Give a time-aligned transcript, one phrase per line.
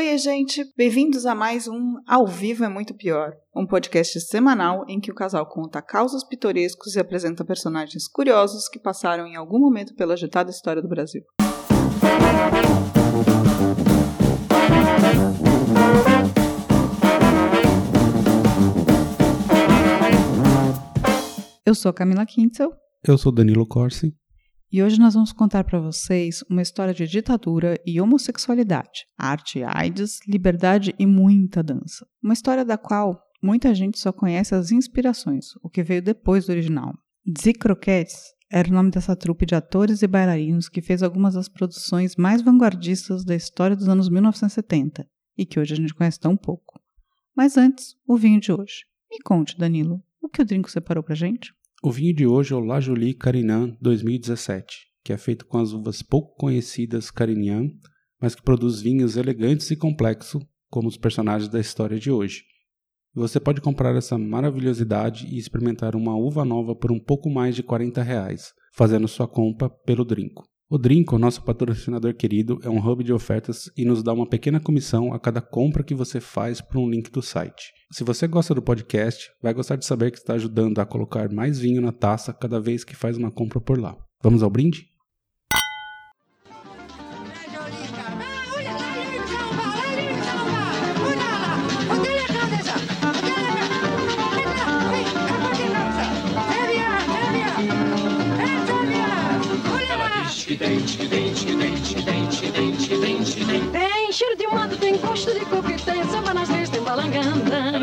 [0.00, 0.64] Oi, gente!
[0.78, 5.14] Bem-vindos a mais um Ao Vivo é Muito Pior, um podcast semanal em que o
[5.14, 10.50] casal conta causos pitorescos e apresenta personagens curiosos que passaram em algum momento pela agitada
[10.50, 11.20] história do Brasil.
[21.66, 22.72] Eu sou a Camila Quintel.
[23.06, 24.14] Eu sou Danilo Corsi.
[24.72, 30.20] E hoje nós vamos contar para vocês uma história de ditadura e homossexualidade, arte, AIDS,
[30.28, 32.06] liberdade e muita dança.
[32.22, 36.52] Uma história da qual muita gente só conhece as inspirações, o que veio depois do
[36.52, 36.94] original.
[37.26, 41.48] Dzi Croquettes era o nome dessa trupe de atores e bailarinos que fez algumas das
[41.48, 45.04] produções mais vanguardistas da história dos anos 1970
[45.36, 46.80] e que hoje a gente conhece tão pouco.
[47.36, 48.84] Mas antes, o vinho de hoje.
[49.10, 51.52] Me conte, Danilo, o que o Drinco separou pra gente?
[51.82, 55.72] O vinho de hoje é o La Jolie Carignan 2017, que é feito com as
[55.72, 57.70] uvas pouco conhecidas Carignan,
[58.20, 62.44] mas que produz vinhos elegantes e complexos, como os personagens da história de hoje.
[63.14, 67.62] Você pode comprar essa maravilhosidade e experimentar uma uva nova por um pouco mais de
[67.62, 70.44] 40 reais, fazendo sua compra pelo Drinco.
[70.72, 74.60] O Drinco, nosso patrocinador querido, é um hub de ofertas e nos dá uma pequena
[74.60, 77.72] comissão a cada compra que você faz por um link do site.
[77.90, 81.58] Se você gosta do podcast, vai gostar de saber que está ajudando a colocar mais
[81.58, 83.96] vinho na taça cada vez que faz uma compra por lá.
[84.22, 84.86] Vamos ao brinde?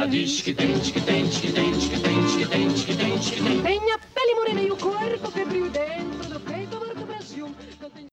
[0.10, 3.62] Diz que tem, que tem, que tem, que tem, que tem, que tem, que tem.
[3.62, 7.50] Tem a pele morena e o corpo febril dentro do peito do Brasil.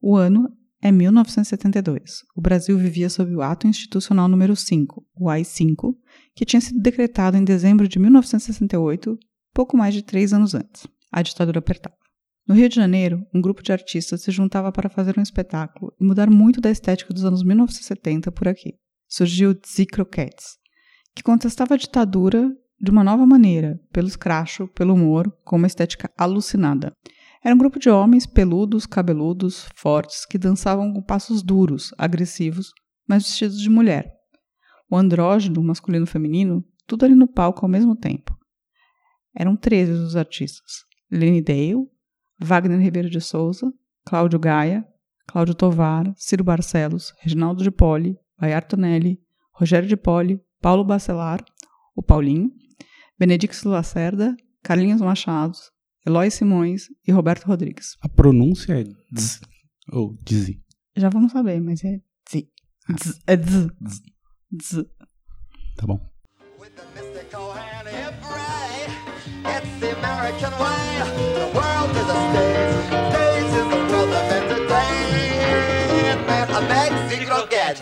[0.02, 0.48] O ano
[0.82, 2.24] é 1972.
[2.36, 5.94] O Brasil vivia sob o Ato Institucional número 5, o AI-5,
[6.34, 9.16] que tinha sido decretado em dezembro de 1968,
[9.52, 10.86] pouco mais de três anos antes.
[11.12, 11.96] A ditadura apertava.
[12.46, 16.04] No Rio de Janeiro, um grupo de artistas se juntava para fazer um espetáculo e
[16.04, 18.74] mudar muito da estética dos anos 1970 por aqui.
[19.08, 20.58] Surgiu Dzi Croquettes,
[21.14, 26.10] que contestava a ditadura de uma nova maneira, pelo escracho, pelo humor, com uma estética
[26.18, 26.92] alucinada.
[27.42, 32.72] Era um grupo de homens peludos, cabeludos, fortes, que dançavam com passos duros, agressivos,
[33.06, 34.10] mas vestidos de mulher.
[34.90, 38.36] O andrógeno, masculino e feminino, tudo ali no palco ao mesmo tempo.
[39.34, 40.84] Eram 13 os artistas.
[41.10, 41.86] Lenny Dale,
[42.38, 43.72] Wagner Ribeiro de Souza,
[44.04, 44.86] Cláudio Gaia,
[45.26, 49.20] Cláudio Tovar, Ciro Barcelos, Reginaldo de Poli, Baiar Tonelli,
[49.52, 51.44] Rogério de Poli, Paulo Bacelar,
[51.94, 52.50] o Paulinho,
[53.18, 55.52] Benedicto Lacerda, Carlinhos Machado,
[56.06, 57.98] Eloy Simões e Roberto Rodrigues.
[58.00, 59.42] A pronúncia é dz,
[59.92, 60.58] ou dzi.
[60.96, 62.48] Já vamos saber, mas é dzi.
[62.88, 63.68] Dz, é dz.
[64.50, 64.86] Dz.
[65.76, 66.00] Tá bom.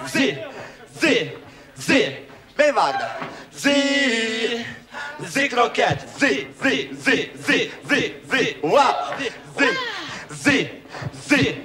[0.08, 0.44] Z,
[0.98, 1.38] Z,
[1.78, 2.31] Z.
[2.56, 3.08] Bem Wagner.
[3.52, 4.64] Z,
[5.26, 6.06] Z croquete.
[6.18, 8.56] Z, Z, Z, Z, Z, Z.
[8.62, 8.94] Uau.
[9.18, 9.32] Z,
[10.30, 10.70] Z,
[11.28, 11.56] Z,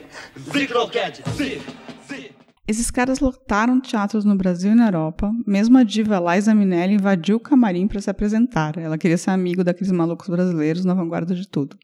[0.52, 1.24] Z croquete.
[1.36, 1.62] Z,
[2.08, 2.32] Z.
[2.68, 5.32] Esses caras lotaram teatros no Brasil e na Europa.
[5.46, 8.78] Mesmo a diva Liza Minelli invadiu o camarim para se apresentar.
[8.78, 11.78] Ela queria ser amigo daqueles malucos brasileiros na vanguarda de tudo.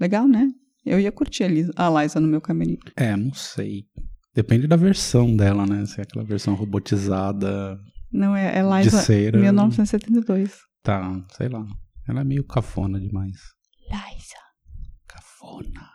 [0.00, 0.48] Legal, né?
[0.86, 2.78] Eu ia curtir a Liza, a Liza no meu camarim.
[2.96, 3.84] É, não sei.
[4.34, 5.84] Depende da versão dela, né?
[5.84, 7.78] Se é aquela versão robotizada.
[8.12, 9.38] Não, é, é Liza De cera.
[9.38, 10.58] 1972.
[10.82, 11.66] Tá, sei lá.
[12.08, 13.36] Ela é meio cafona demais.
[13.90, 14.38] Liza.
[15.06, 15.90] Cafona.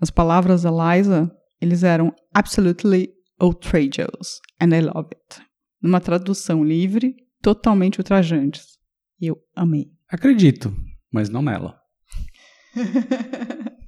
[0.00, 1.30] As palavras da Liza,
[1.60, 3.10] eles eram absolutely
[3.40, 5.42] outrageous and I love it.
[5.82, 8.78] Numa tradução livre, totalmente ultrajantes.
[9.20, 9.90] E eu amei.
[10.08, 10.74] Acredito,
[11.12, 11.78] mas não nela.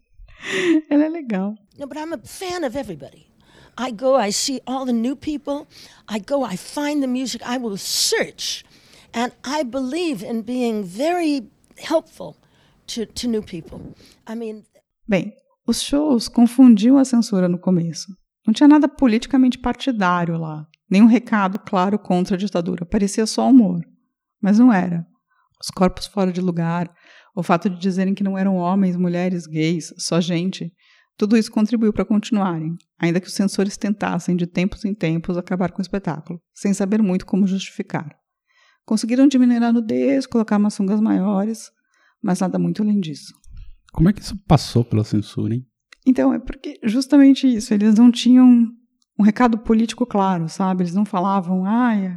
[0.89, 1.55] Ela é legal.
[1.79, 3.30] No, but I'm a fan of everybody.
[3.77, 5.67] I go, I see all the new people.
[6.09, 7.43] I go, I find the music.
[7.45, 8.65] I will search.
[9.13, 12.37] And I believe in being very helpful
[12.89, 13.81] to, to new people.
[14.27, 14.65] I mean,
[15.09, 15.33] Bem,
[15.67, 18.17] os shows confundiam a censura no começo.
[18.47, 20.67] Não tinha nada politicamente partidário lá.
[20.89, 22.87] Nenhum recado claro contra a ditadura.
[22.87, 23.81] Parecia só humor.
[24.41, 25.07] Mas não era.
[25.61, 26.89] Os corpos fora de lugar,
[27.35, 30.73] o fato de dizerem que não eram homens, mulheres, gays, só gente,
[31.21, 35.71] tudo isso contribuiu para continuarem, ainda que os censores tentassem, de tempos em tempos, acabar
[35.71, 38.17] com o espetáculo, sem saber muito como justificar.
[38.87, 41.71] Conseguiram diminuir a nudez, colocar umas sungas maiores,
[42.23, 43.35] mas nada muito além disso.
[43.93, 45.67] Como é que isso passou pela censura, hein?
[46.07, 48.67] Então, é porque justamente isso, eles não tinham
[49.19, 50.85] um recado político claro, sabe?
[50.85, 52.17] Eles não falavam, ai,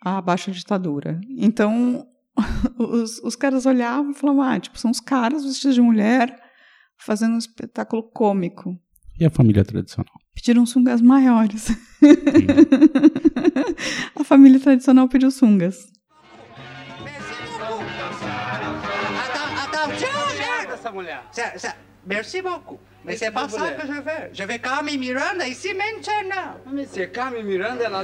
[0.00, 1.20] a baixa ditadura.
[1.36, 2.06] Então,
[2.78, 6.43] os, os caras olhavam e falavam, ah, tipo, são os caras vestidos de mulher
[6.98, 8.78] fazendo um espetáculo cômico.
[9.18, 10.12] E a família tradicional?
[10.34, 11.68] Pediram sungas maiores.
[14.16, 15.76] a família tradicional pediu sungas.
[21.32, 21.74] Ça, ça,
[22.06, 22.78] merci beaucoup.
[23.04, 24.30] Mais c'est pas ça que je veux.
[24.32, 26.56] Je veux Carmen Miranda ici maintenant.
[26.72, 28.02] Mais c'est Carmen Miranda, ela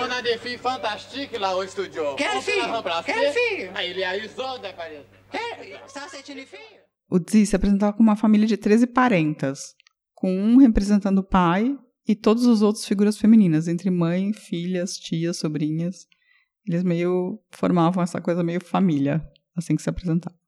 [0.00, 2.14] On a des filles fantastiques là au studio.
[2.16, 2.62] Quelle fille?
[3.04, 3.70] Quelle fille?
[3.74, 5.04] Ah, il y a Isolde, parece.
[5.30, 6.78] Quelle- Ça, c'est une fille.
[7.10, 9.74] O Dzi se apresentava com uma família de 13 parentas,
[10.14, 15.38] com um representando o pai e todos os outros figuras femininas, entre mãe, filhas, tias,
[15.38, 16.06] sobrinhas.
[16.66, 19.26] Eles meio formavam essa coisa meio família,
[19.56, 20.38] assim que se apresentavam.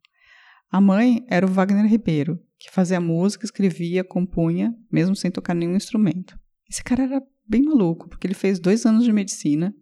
[0.70, 5.74] A mãe era o Wagner Ribeiro, que fazia música, escrevia, compunha, mesmo sem tocar nenhum
[5.74, 6.38] instrumento.
[6.68, 9.74] Esse cara era bem maluco, porque ele fez dois anos de medicina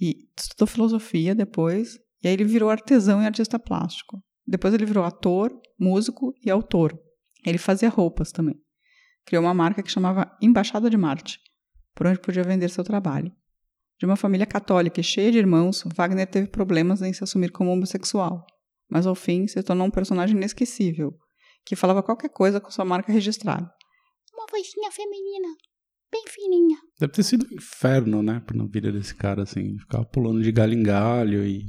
[0.00, 4.22] e estudou filosofia depois, e aí ele virou artesão e artista plástico.
[4.50, 6.98] Depois ele virou ator, músico e autor.
[7.46, 8.56] Ele fazia roupas também.
[9.24, 11.38] Criou uma marca que chamava Embaixada de Marte,
[11.94, 13.30] por onde podia vender seu trabalho.
[13.96, 17.70] De uma família católica e cheia de irmãos, Wagner teve problemas em se assumir como
[17.70, 18.44] homossexual,
[18.90, 21.16] mas ao fim se tornou um personagem inesquecível,
[21.64, 23.70] que falava qualquer coisa com sua marca registrada.
[24.34, 25.48] Uma vozinha feminina,
[26.10, 26.76] bem fininha.
[26.98, 28.40] Deve ter sido um inferno, né?
[28.44, 29.78] Pra na vida desse cara, assim.
[29.78, 31.64] Ficava pulando de galho em galho e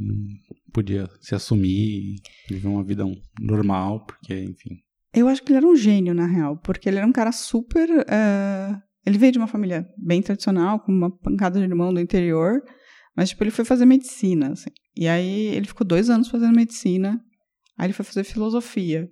[0.71, 2.15] podia se assumir,
[2.49, 3.03] viver uma vida
[3.39, 4.77] normal, porque, enfim.
[5.13, 7.89] Eu acho que ele era um gênio, na real, porque ele era um cara super.
[8.07, 8.75] eh,
[9.05, 12.61] Ele veio de uma família bem tradicional, com uma pancada de irmão do interior,
[13.15, 14.69] mas, tipo, ele foi fazer medicina, assim.
[14.95, 17.19] E aí ele ficou dois anos fazendo medicina,
[17.77, 19.09] aí ele foi fazer filosofia.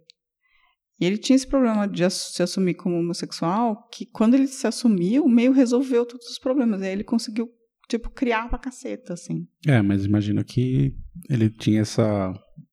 [1.01, 5.27] E ele tinha esse problema de se assumir como homossexual, que quando ele se assumiu,
[5.27, 6.81] meio resolveu todos os problemas.
[6.81, 7.49] E aí ele conseguiu,
[7.89, 9.47] tipo, criar pra caceta, assim.
[9.67, 10.95] É, mas imagino que
[11.29, 12.31] ele tinha essa,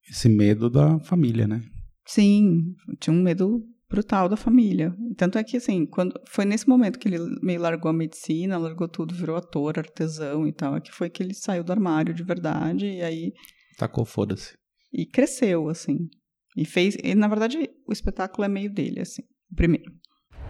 [0.08, 1.62] esse medo da família, né?
[2.06, 4.94] Sim, tinha um medo brutal da família.
[5.16, 8.88] Tanto é que, assim, quando foi nesse momento que ele meio largou a medicina, largou
[8.88, 12.22] tudo, virou ator, artesão e tal, é que foi que ele saiu do armário de
[12.22, 13.32] verdade e aí
[13.78, 14.54] Tacou foda-se.
[14.92, 16.08] e cresceu, assim.
[16.56, 19.90] E fez, e, na verdade, o espetáculo é meio dele, assim, o primeiro.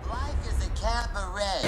[0.05, 1.67] Life is a cabaret.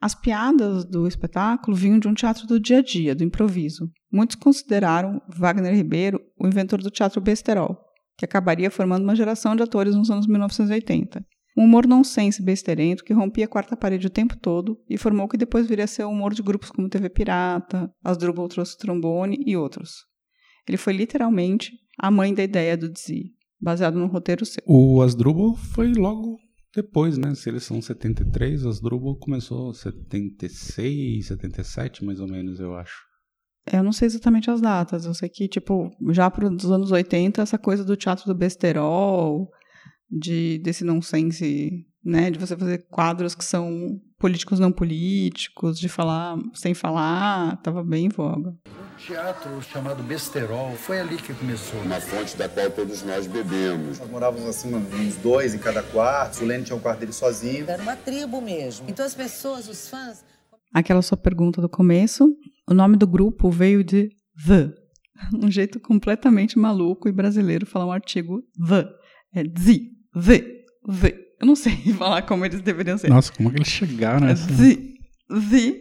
[0.00, 3.90] As piadas do espetáculo vinham de um teatro do dia a dia, do improviso.
[4.10, 7.76] Muitos consideraram Wagner Ribeiro o inventor do teatro besterol,
[8.16, 11.24] que acabaria formando uma geração de atores nos anos 1980.
[11.56, 15.28] Um humor nonsense besterento que rompia a quarta parede o tempo todo e formou o
[15.28, 19.36] que depois viria a ser o humor de grupos como TV Pirata, Asdrubal trouxe trombone
[19.44, 20.06] e outros.
[20.68, 24.62] Ele foi literalmente a mãe da ideia do Dizzy, baseado num roteiro seu.
[24.64, 26.38] O Asdrubal foi logo
[26.74, 27.34] depois, né?
[27.34, 33.08] Se eles são 73, o Asdrubal começou 76, 77, mais ou menos, eu acho.
[33.70, 37.42] Eu não sei exatamente as datas, eu sei que, tipo, já para os anos 80,
[37.42, 39.50] essa coisa do teatro do besterol,
[40.10, 46.38] de, desse nonsense, né, de você fazer quadros que são políticos não políticos, de falar
[46.54, 48.54] sem falar, tava bem em voga.
[48.98, 51.80] Teatro chamado Besterol, foi ali que começou.
[51.80, 53.98] Uma fonte da qual todos nós bebemos.
[53.98, 56.42] Nós morávamos assim, uns dois em cada quarto.
[56.42, 57.64] O Lênin tinha um quarto dele sozinho.
[57.68, 58.86] Era uma tribo mesmo.
[58.88, 60.24] Então as pessoas, os fãs.
[60.74, 62.28] Aquela sua pergunta do começo,
[62.68, 64.10] o nome do grupo veio de
[64.46, 64.72] The.
[65.34, 68.88] Um jeito completamente maluco e brasileiro falar um artigo The.
[69.34, 69.80] É Z,
[70.14, 70.38] The,
[71.00, 71.18] The.
[71.40, 73.08] Eu não sei falar como eles deveriam ser.
[73.08, 74.46] Nossa, como é que eles chegaram nessa...
[74.46, 74.76] The,
[75.28, 75.80] The,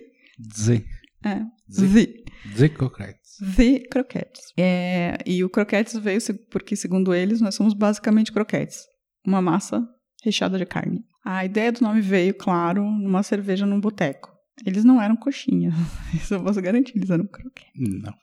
[0.56, 0.86] Z.
[1.24, 2.24] é, Z.
[2.56, 2.70] The.
[2.70, 3.38] Croquettes.
[3.56, 4.42] The Croquettes.
[4.58, 8.86] É, e o croquetes veio porque, segundo eles, nós somos basicamente croquetes.
[9.26, 9.88] Uma massa
[10.24, 11.04] recheada de carne.
[11.24, 14.32] A ideia do nome veio, claro, numa cerveja num boteco.
[14.66, 15.74] Eles não eram coxinhas.
[16.14, 17.72] Isso eu posso garantir, eles eram croquetes.
[17.76, 18.14] Não.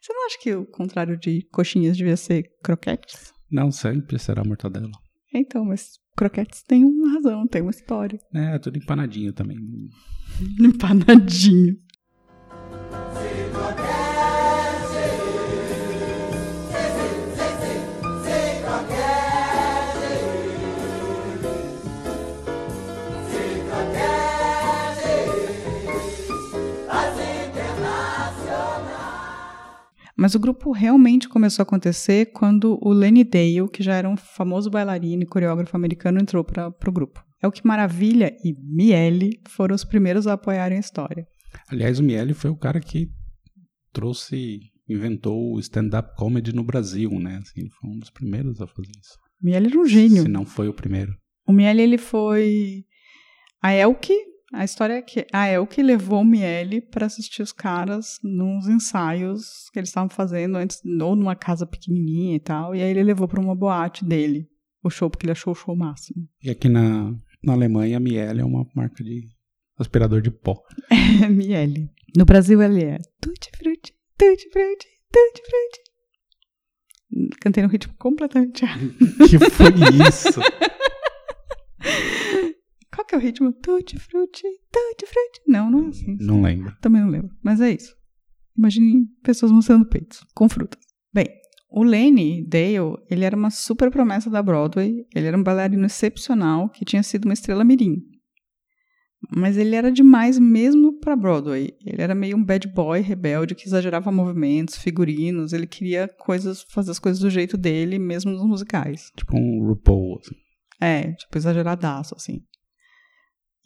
[0.00, 3.32] Você não acha que o contrário de coxinhas devia ser croquetes?
[3.50, 4.90] Não, sempre será mortadela.
[5.34, 8.18] Então, mas croquetes tem uma razão, tem uma história.
[8.34, 9.58] É, tudo empanadinho também.
[10.60, 11.76] Empanadinho.
[30.16, 34.16] Mas o grupo realmente começou a acontecer quando o Lenny Dale, que já era um
[34.16, 37.22] famoso bailarino e coreógrafo americano, entrou para o grupo.
[37.42, 41.26] É o que Maravilha e Miele foram os primeiros a apoiarem a história.
[41.68, 43.10] Aliás, o Miele foi o cara que
[43.92, 47.38] trouxe, inventou o stand-up comedy no Brasil, né?
[47.42, 49.18] Assim, ele foi um dos primeiros a fazer isso.
[49.42, 50.22] Miele era um gênio.
[50.22, 51.14] Se não foi o primeiro.
[51.46, 52.84] O Miele, ele foi.
[53.62, 54.14] A Elke,
[54.52, 59.68] a história é que a Elke levou o Miele para assistir os caras nos ensaios
[59.72, 62.74] que eles estavam fazendo antes, ou numa casa pequenininha e tal.
[62.74, 64.48] E aí ele levou para uma boate dele
[64.84, 66.28] o show, porque ele achou o show máximo.
[66.42, 67.12] E aqui na,
[67.42, 69.24] na Alemanha, a Miele é uma marca de
[69.78, 70.62] aspirador de pó.
[71.22, 71.90] É, Miele.
[72.16, 75.86] No Brasil, ele é tutti frutti, tutti frutti, tutti frutti.
[77.40, 78.92] Cantei no ritmo completamente errado.
[79.28, 79.72] que foi
[80.06, 80.40] isso?
[83.08, 83.52] Que é o ritmo?
[83.52, 85.40] Tutti frutti, tutti frutti.
[85.46, 86.16] Não, não é assim.
[86.20, 86.76] Não lembro.
[86.80, 87.30] Também não lembro.
[87.42, 87.94] Mas é isso.
[88.56, 90.80] Imagine pessoas mostrando peitos com frutas.
[91.14, 91.26] Bem,
[91.70, 95.06] o Lenny Dale, ele era uma super promessa da Broadway.
[95.14, 98.02] Ele era um bailarino excepcional que tinha sido uma estrela mirim.
[99.34, 101.76] Mas ele era demais mesmo para Broadway.
[101.84, 105.52] Ele era meio um bad boy rebelde que exagerava movimentos, figurinos.
[105.52, 109.10] Ele queria coisas, fazer as coisas do jeito dele, mesmo nos musicais.
[109.16, 110.18] Tipo um RuPaul.
[110.20, 110.34] Assim.
[110.80, 112.40] É, tipo exageradaço, assim.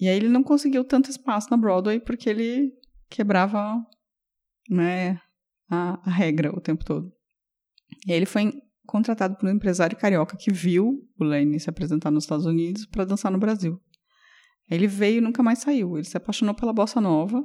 [0.01, 2.73] E aí ele não conseguiu tanto espaço na Broadway porque ele
[3.09, 3.85] quebrava,
[4.69, 5.21] né,
[5.69, 7.13] a, a regra o tempo todo.
[8.07, 8.51] E aí ele foi
[8.87, 13.05] contratado por um empresário carioca que viu o Lenny se apresentar nos Estados Unidos para
[13.05, 13.81] dançar no Brasil.
[14.71, 15.97] Ele veio e nunca mais saiu.
[15.97, 17.43] Ele se apaixonou pela bossa nova.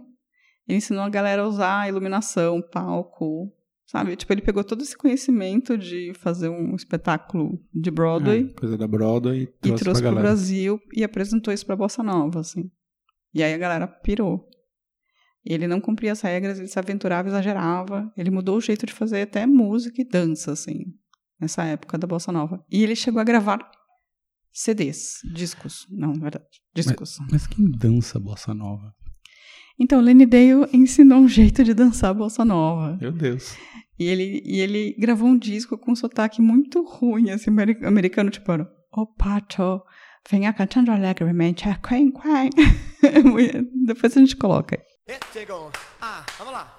[0.68, 3.52] Ele ensinou a galera a usar iluminação, palco,
[3.86, 4.16] sabe?
[4.16, 8.50] Tipo, ele pegou todo esse conhecimento de fazer um espetáculo de Broadway.
[8.50, 10.28] É, coisa da Broadway e trouxe, trouxe, trouxe pro galera.
[10.28, 12.70] Brasil e apresentou isso pra bossa nova, assim.
[13.34, 14.48] E aí a galera pirou.
[15.46, 18.12] E ele não cumpria as regras, ele se aventurava, exagerava.
[18.18, 20.86] Ele mudou o jeito de fazer até música e dança, assim,
[21.40, 22.66] nessa época da bossa nova.
[22.72, 23.60] E ele chegou a gravar
[24.52, 27.18] CDs, discos, não, na verdade, discos.
[27.20, 28.96] Mas, mas quem dança bossa nova?
[29.80, 32.98] Então, Lenny Dale ensinou um jeito de dançar bossa nova.
[33.02, 33.56] Meu Deus.
[34.00, 38.30] E ele, e ele gravou um disco com um sotaque muito ruim, assim, ameri- americano,
[38.30, 38.52] tipo,
[38.92, 39.82] Ô pato,
[40.30, 42.50] venha cantando alegremente, ah, quen, quen.
[43.86, 44.82] Depois a gente coloca.
[45.34, 45.72] Chegou.
[46.02, 46.78] Ah, vamos lá.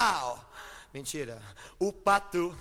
[0.00, 0.38] O!
[0.94, 1.38] Mentira.
[1.78, 2.54] O pato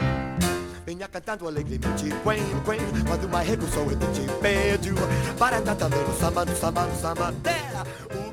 [0.88, 2.06] vinha cantando alegremente.
[2.24, 4.96] Quen, quen, quando recursou ele te pediu.
[5.38, 7.32] Para no samba, no samba, samba.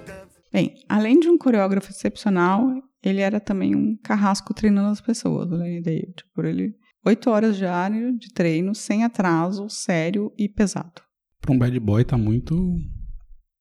[0.06, 0.40] Ganso.
[0.52, 2.64] Bem, além de um coreógrafo excepcional,
[3.02, 6.14] ele era também um carrasco treinando as pessoas, o Lenny Dale.
[6.16, 6.76] Tipo, ele...
[7.04, 11.02] Oito horas diárias de treino, sem atraso, sério e pesado.
[11.40, 12.54] Pra um bad boy tá muito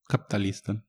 [0.08, 0.80] capitalista.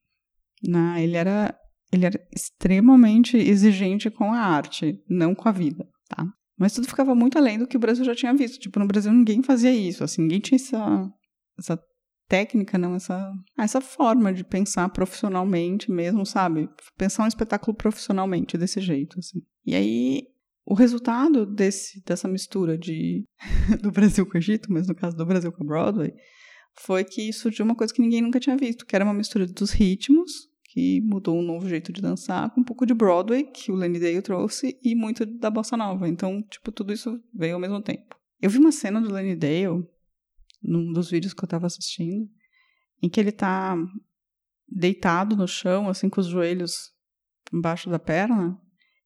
[0.63, 1.03] Né?
[1.03, 1.53] Ele era
[1.91, 6.25] ele era extremamente exigente com a arte, não com a vida, tá?
[6.57, 8.59] Mas tudo ficava muito além do que o Brasil já tinha visto.
[8.59, 11.11] Tipo, no Brasil ninguém fazia isso, assim, ninguém tinha essa,
[11.57, 11.79] essa
[12.27, 16.69] técnica, não, essa, essa forma de pensar profissionalmente mesmo, sabe?
[16.97, 19.41] Pensar um espetáculo profissionalmente desse jeito, assim.
[19.65, 20.23] E aí,
[20.65, 23.25] o resultado desse, dessa mistura de
[23.81, 26.13] do Brasil com o Egito, mas no caso do Brasil com a Broadway,
[26.77, 29.71] foi que surgiu uma coisa que ninguém nunca tinha visto, que era uma mistura dos
[29.71, 33.75] ritmos, que mudou um novo jeito de dançar, com um pouco de Broadway, que o
[33.75, 36.05] Lenny Dale trouxe, e muito da bossa nova.
[36.05, 38.19] Então, tipo, tudo isso veio ao mesmo tempo.
[38.41, 39.87] Eu vi uma cena do Lenny Dale,
[40.61, 42.29] num dos vídeos que eu tava assistindo,
[43.01, 43.77] em que ele tá
[44.67, 46.91] deitado no chão, assim, com os joelhos
[47.53, 48.59] embaixo da perna,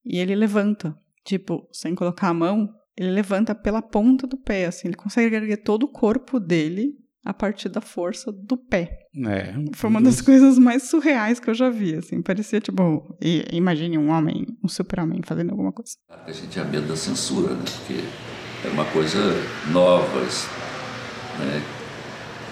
[0.04, 4.88] e ele levanta, tipo, sem colocar a mão, ele levanta pela ponta do pé, assim,
[4.88, 9.08] ele consegue erguer todo o corpo dele a partir da força do pé.
[9.26, 9.54] É.
[9.74, 12.22] Foi uma das coisas mais surreais que eu já vi, assim.
[12.22, 13.18] Parecia, tipo,
[13.52, 15.94] imagine um homem, um super-homem fazendo alguma coisa.
[16.10, 17.64] A gente tinha medo da censura, né?
[17.66, 18.02] Porque
[18.64, 19.20] era uma coisa
[19.72, 20.48] nova, isso,
[21.40, 21.62] né?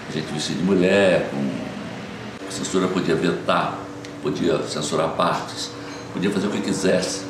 [0.08, 2.46] A gente vestido de mulher, com...
[2.46, 3.78] a censura podia vetar,
[4.22, 5.70] podia censurar partes,
[6.12, 7.27] podia fazer o que quisesse.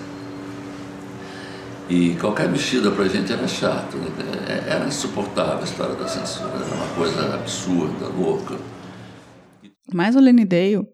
[1.90, 4.07] E qualquer mexida pra gente era chato, né?
[4.49, 8.54] É- Era insuportável a história da censura, era uma coisa absurda, louca.
[9.92, 10.87] Mas o Lenny Dale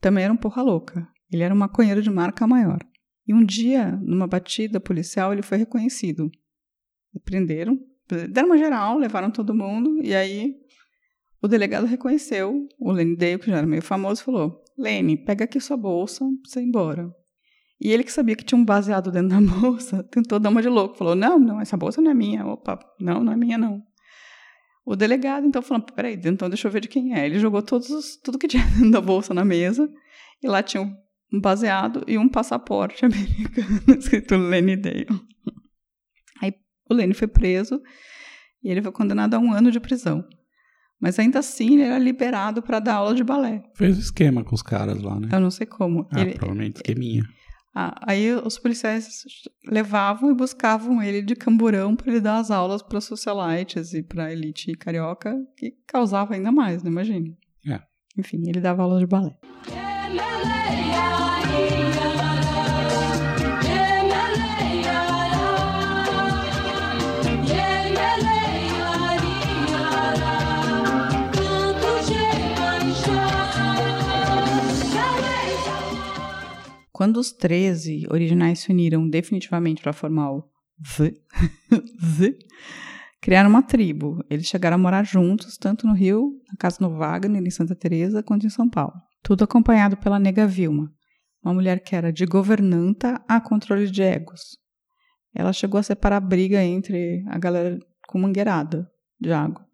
[0.00, 1.06] também era um porra louca.
[1.30, 2.78] Ele era um maconheiro de marca maior.
[3.26, 6.30] E um dia, numa batida policial, ele foi reconhecido.
[7.14, 7.78] E prenderam,
[8.30, 10.54] deram uma geral, levaram todo mundo, e aí
[11.42, 15.60] o delegado reconheceu o Lenny Dale, que já era meio famoso, falou: Lenny, pega aqui
[15.60, 17.14] sua bolsa pra você ir embora.
[17.80, 20.68] E ele que sabia que tinha um baseado dentro da bolsa, tentou dar uma de
[20.68, 20.96] louco.
[20.98, 22.44] Falou, não, não, essa bolsa não é minha.
[22.46, 23.82] Opa, não, não é minha, não.
[24.84, 27.24] O delegado, então, falou, peraí, então deixa eu ver de quem é.
[27.26, 29.88] Ele jogou todos os- tudo que tinha dentro da bolsa na mesa,
[30.42, 35.06] e lá tinha um baseado e um passaporte americano escrito Lenny Dale.
[36.42, 36.52] Aí
[36.90, 37.80] o Lenny foi preso,
[38.62, 40.24] e ele foi condenado a um ano de prisão.
[41.00, 43.62] Mas ainda assim, ele era liberado para dar aula de balé.
[43.74, 45.28] Fez esquema com os caras lá, né?
[45.32, 46.06] Eu não sei como.
[46.12, 47.22] Ah, Ele- provavelmente esqueminha.
[47.74, 49.24] Ah, aí os policiais
[49.64, 54.32] levavam e buscavam ele de camburão para ele dar as aulas para socialites e para
[54.32, 56.90] elite carioca, que causava ainda mais, né?
[56.90, 57.38] Imagine.
[57.68, 57.80] É.
[58.18, 59.36] Enfim, ele dava aula de balé.
[77.00, 80.44] Quando os 13 originais se uniram definitivamente para formar o
[80.86, 81.14] Z,
[82.04, 82.38] Z,
[83.22, 84.22] criaram uma tribo.
[84.28, 88.22] Eles chegaram a morar juntos, tanto no Rio, na casa no Wagner, em Santa Teresa,
[88.22, 88.92] quanto em São Paulo.
[89.22, 90.92] Tudo acompanhado pela nega Vilma,
[91.42, 94.58] uma mulher que era de governanta a controle de egos.
[95.34, 97.78] Ela chegou a separar a briga entre a galera
[98.08, 98.86] com mangueirada
[99.18, 99.64] de água.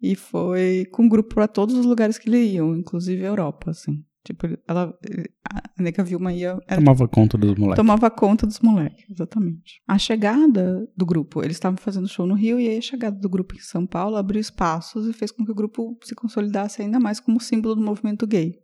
[0.00, 4.02] E foi com grupo para todos os lugares que eles iam, inclusive a Europa, assim.
[4.24, 4.98] Tipo, ela,
[5.44, 6.58] a nega Vilma ia.
[6.66, 7.76] Era, Tomava conta dos moleques.
[7.76, 9.82] Tomava conta dos moleques, exatamente.
[9.86, 13.28] A chegada do grupo, eles estavam fazendo show no Rio, e aí a chegada do
[13.28, 16.98] grupo em São Paulo abriu espaços e fez com que o grupo se consolidasse ainda
[16.98, 18.58] mais como símbolo do movimento gay.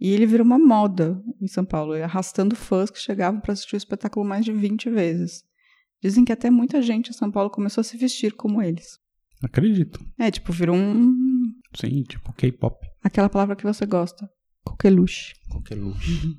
[0.00, 3.78] E ele virou uma moda em São Paulo, arrastando fãs que chegavam para assistir o
[3.78, 5.44] espetáculo mais de 20 vezes.
[6.02, 8.98] Dizem que até muita gente em São Paulo começou a se vestir como eles.
[9.42, 10.04] Acredito.
[10.18, 11.14] É, tipo, virou um.
[11.74, 12.76] Sim, tipo K-pop.
[13.02, 14.28] Aquela palavra que você gosta.
[14.66, 15.34] Coqueluche.
[15.48, 16.36] Coqueluche.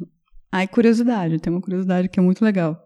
[0.51, 2.77] Aí, curiosidade, tem uma curiosidade que é muito legal.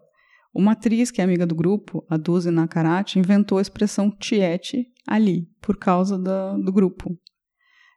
[0.54, 5.48] Uma atriz que é amiga do grupo, a Duzi Nakarate, inventou a expressão tiete ali,
[5.60, 7.18] por causa da, do grupo.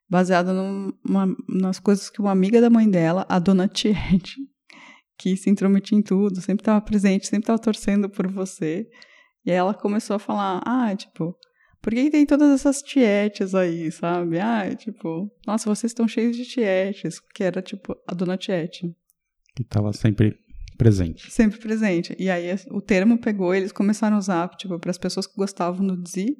[0.09, 4.37] Baseada numa, nas coisas que uma amiga da mãe dela, a dona Tiete,
[5.17, 8.87] que se intrometia em tudo, sempre estava presente, sempre estava torcendo por você.
[9.45, 11.35] E aí ela começou a falar, ah, tipo,
[11.85, 14.39] por que tem todas essas tietes aí, sabe?
[14.39, 18.91] Ah, tipo, nossa, vocês estão cheios de tietes, que era tipo a dona Tiete.
[19.55, 20.35] Que estava sempre
[20.79, 21.31] presente.
[21.31, 22.15] Sempre presente.
[22.17, 25.85] E aí o termo pegou, eles começaram a usar, tipo, para as pessoas que gostavam
[25.85, 26.35] do Dzi,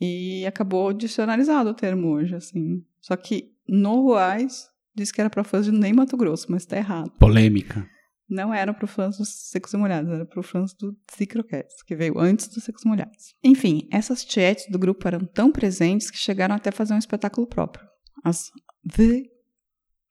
[0.00, 2.84] e acabou dicionarizado o termo hoje, assim.
[3.00, 6.76] Só que no Ruais diz que era para fãs de nem Mato Grosso, mas tá
[6.76, 7.10] errado.
[7.18, 7.84] Polêmica.
[8.32, 12.18] Não era para fãs dos Secos e Molhados, era para fãs do Zicroquettes, que veio
[12.18, 13.34] antes dos Secos e Molhados.
[13.44, 17.46] Enfim, essas chats do grupo eram tão presentes que chegaram até a fazer um espetáculo
[17.46, 17.86] próprio.
[18.24, 18.50] As
[18.90, 19.24] The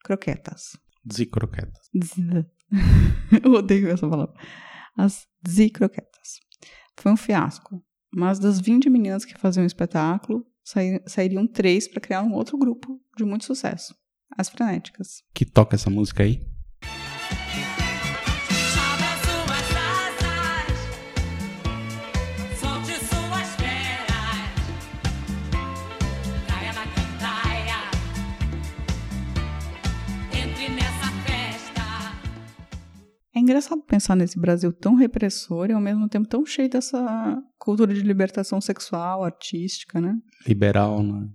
[0.04, 0.78] Croquetas.
[1.12, 1.90] Zicroquetas.
[2.04, 2.46] Z.
[3.44, 4.36] Eu odeio essa palavra.
[4.96, 6.42] As Zicroquetas.
[6.98, 10.46] Foi um fiasco, mas das 20 meninas que faziam o espetáculo,
[11.08, 13.96] sairiam três para criar um outro grupo de muito sucesso.
[14.38, 15.24] As Frenéticas.
[15.34, 16.51] Que toca essa música aí?
[33.52, 38.02] Engraçado pensar nesse Brasil tão repressor e ao mesmo tempo tão cheio dessa cultura de
[38.02, 40.16] libertação sexual, artística, né?
[40.48, 41.28] Liberal na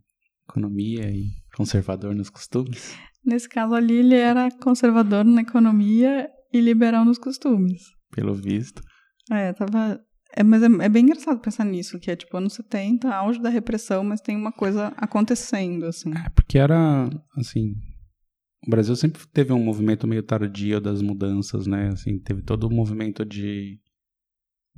[0.48, 2.96] economia e conservador nos costumes.
[3.24, 7.83] Nesse caso ali, ele era conservador na economia e liberal nos costumes.
[8.12, 8.83] Pelo visto.
[9.31, 10.00] É, tava.
[10.35, 13.48] É, mas é, é, bem engraçado pensar nisso, que é tipo anos 70, auge da
[13.48, 16.11] repressão, mas tem uma coisa acontecendo, assim.
[16.11, 17.74] É, porque era, assim,
[18.66, 21.88] o Brasil sempre teve um movimento meio tardio das mudanças, né?
[21.88, 23.79] Assim, teve todo o movimento de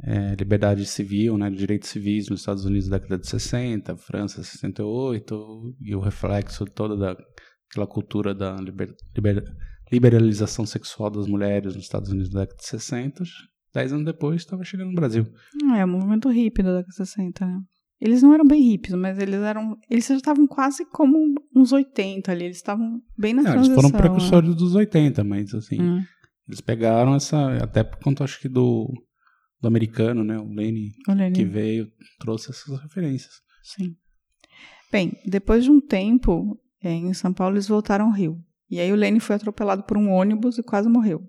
[0.02, 4.42] é, liberdade civil, né, de direitos civis nos Estados Unidos da década de 60, França
[4.42, 9.42] 68, e o reflexo toda daquela cultura da liber, liber,
[9.90, 13.24] liberalização sexual das mulheres nos Estados Unidos da década de 60.
[13.74, 15.26] Dez anos depois, estava chegando no Brasil.
[15.76, 17.60] É, o movimento hippie da década de 60, né?
[18.00, 19.76] Eles não eram bem hippies, mas eles eram.
[19.90, 22.44] Eles já estavam quase como uns 80 ali.
[22.44, 23.74] Eles estavam bem na não, transição.
[23.74, 24.56] Eles foram precursores né?
[24.56, 25.80] dos 80, mas assim.
[25.80, 26.04] Hum.
[26.46, 27.56] Eles pegaram essa.
[27.62, 28.88] Até por conta, acho que do,
[29.60, 30.38] do americano, né?
[30.38, 33.34] O Lenny, o Lenny, que veio, trouxe essas referências.
[33.62, 33.96] Sim.
[34.92, 38.38] Bem, depois de um tempo, é, em São Paulo, eles voltaram ao Rio.
[38.70, 41.20] E aí o Lenny foi atropelado por um ônibus e quase morreu.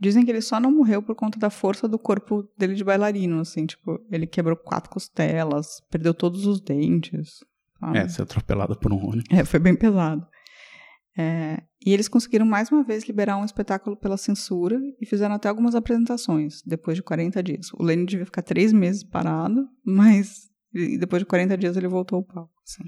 [0.00, 3.40] Dizem que ele só não morreu por conta da força do corpo dele de bailarino,
[3.40, 7.44] assim, tipo, ele quebrou quatro costelas, perdeu todos os dentes.
[7.78, 7.98] Sabe?
[7.98, 9.24] É, ser atropelado por um ônibus.
[9.30, 10.26] É, foi bem pesado.
[11.18, 15.50] É, e eles conseguiram mais uma vez liberar um espetáculo pela censura e fizeram até
[15.50, 17.72] algumas apresentações, depois de 40 dias.
[17.74, 20.48] O Lenny devia ficar três meses parado, mas
[20.98, 22.54] depois de 40 dias ele voltou ao palco.
[22.66, 22.84] Assim.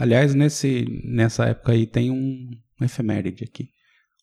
[0.00, 2.50] Aliás, nesse, nessa época aí tem um,
[2.80, 3.68] um efeméride aqui.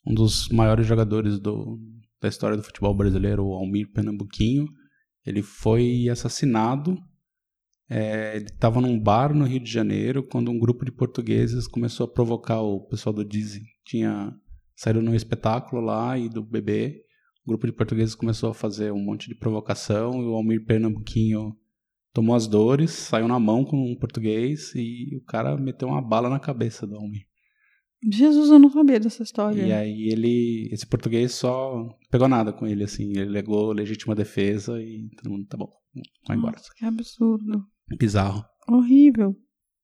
[0.06, 1.80] Um dos maiores jogadores do,
[2.24, 4.66] da história do futebol brasileiro, o Almir Pernambuquinho.
[5.26, 6.98] Ele foi assassinado.
[7.90, 12.06] É, ele estava num bar no Rio de Janeiro quando um grupo de portugueses começou
[12.06, 13.62] a provocar o pessoal do Dizzy.
[13.86, 14.34] Tinha
[14.76, 17.04] saído num espetáculo lá e do bebê.
[17.46, 21.54] o grupo de portugueses começou a fazer um monte de provocação e o Almir Pernambuquinho
[22.14, 26.30] tomou as dores, saiu na mão com um português e o cara meteu uma bala
[26.30, 27.28] na cabeça do Almir.
[28.12, 29.62] Jesus, eu não sabia dessa história.
[29.62, 34.82] E aí ele, esse português só pegou nada com ele, assim, ele legou legítima defesa
[34.82, 35.70] e todo mundo, tá bom,
[36.28, 36.56] vai embora.
[36.58, 37.66] Nossa, que absurdo.
[37.98, 38.44] Bizarro.
[38.68, 39.36] Horrível.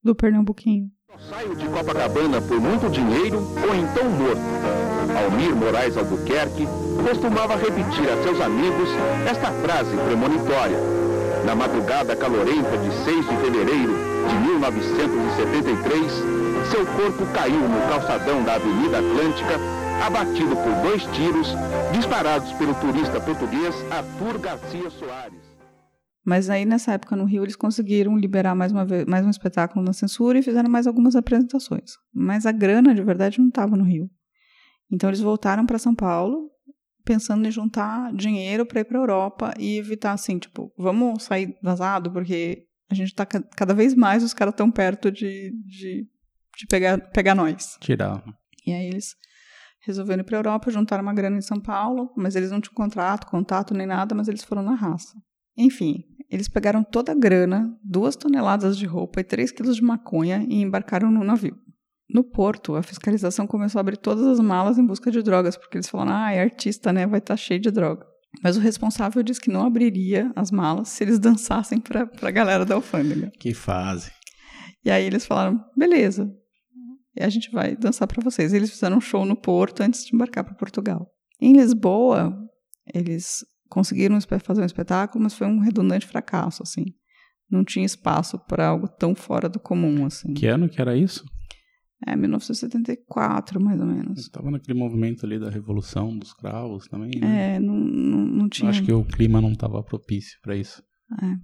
[0.04, 0.90] Do Pernambuquinho.
[1.30, 4.42] Saio de Copacabana por muito dinheiro ou então morto.
[5.18, 6.66] Almir Moraes Albuquerque
[7.04, 8.90] costumava repetir a seus amigos
[9.30, 10.78] esta frase premonitória.
[11.46, 13.94] Na madrugada calorenta de 6 de fevereiro
[14.30, 16.39] de 1973,
[16.70, 19.56] seu corpo caiu no calçadão da Avenida Atlântica,
[20.06, 21.48] abatido por dois tiros
[21.92, 25.50] disparados pelo turista português Arthur Garcia Soares.
[26.24, 29.84] Mas aí nessa época no Rio eles conseguiram liberar mais, uma vez, mais um espetáculo
[29.84, 31.94] na censura e fizeram mais algumas apresentações.
[32.14, 34.08] Mas a grana de verdade não estava no Rio.
[34.92, 36.52] Então eles voltaram para São Paulo
[37.04, 42.12] pensando em juntar dinheiro para ir para Europa e evitar assim, tipo, vamos sair vazado
[42.12, 46.08] porque a gente tá cada vez mais os caras tão perto de, de,
[46.60, 47.78] de, pegar, pegar nós.
[47.80, 48.22] Tirar.
[48.68, 49.16] E aí eles
[49.86, 53.28] resolveram ir para Europa, juntaram uma grana em São Paulo, mas eles não tinham contrato,
[53.28, 55.14] contato nem nada, mas eles foram na raça.
[55.58, 60.46] Enfim, eles pegaram toda a grana, duas toneladas de roupa e três quilos de maconha
[60.48, 61.58] e embarcaram no navio.
[62.10, 65.78] No porto, a fiscalização começou a abrir todas as malas em busca de drogas, porque
[65.78, 67.06] eles falaram, ah, é artista, né?
[67.06, 68.06] Vai estar tá cheio de droga.
[68.44, 72.66] Mas o responsável disse que não abriria as malas se eles dançassem para a galera
[72.66, 73.32] da alfândega.
[73.40, 74.12] Que fase.
[74.84, 76.32] E aí eles falaram, beleza,
[77.16, 78.54] e a gente vai dançar para vocês.
[78.54, 81.10] Eles fizeram um show no Porto antes de embarcar para Portugal.
[81.42, 82.38] Em Lisboa,
[82.94, 86.86] eles conseguiram fazer um espetáculo, mas foi um redundante fracasso, assim.
[87.50, 90.34] Não tinha espaço para algo tão fora do comum, assim.
[90.34, 91.26] Que ano que era isso?
[92.08, 94.20] É, 1974, mais ou menos.
[94.20, 97.56] Estava naquele movimento ali da Revolução dos Cravos também, né?
[97.56, 98.70] É, não, não, não tinha...
[98.70, 100.82] Acho que o clima não estava propício para isso.
[101.22, 101.36] É.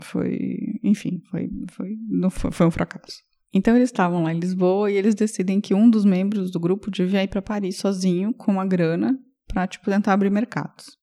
[0.00, 0.38] Foi...
[0.82, 3.18] Enfim, foi, foi, não foi, foi um fracasso.
[3.54, 6.90] Então eles estavam lá em Lisboa e eles decidem que um dos membros do grupo
[6.90, 10.98] devia ir para Paris sozinho, com uma grana, para tipo, tentar abrir mercados.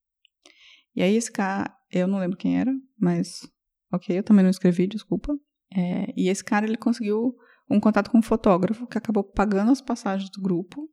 [0.94, 3.50] E aí esse cara, eu não lembro quem era, mas
[3.94, 5.34] ok, eu também não escrevi, desculpa.
[5.74, 7.34] É, e esse cara, ele conseguiu
[7.70, 10.90] um contato com um fotógrafo que acabou pagando as passagens do grupo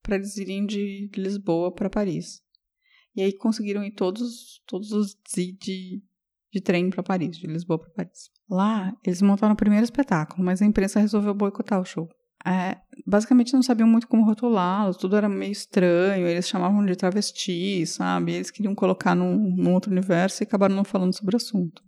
[0.00, 2.40] para eles irem de Lisboa para Paris.
[3.16, 6.00] E aí conseguiram ir todos, todos os de,
[6.56, 8.30] de trem para Paris, de Lisboa para Paris.
[8.48, 12.08] Lá, eles montaram o primeiro espetáculo, mas a imprensa resolveu boicotar o show.
[12.46, 17.84] É, basicamente não sabiam muito como rotulá-los, tudo era meio estranho, eles chamavam de travesti,
[17.86, 18.32] sabe?
[18.32, 21.82] Eles queriam colocar num, num outro universo e acabaram não falando sobre o assunto.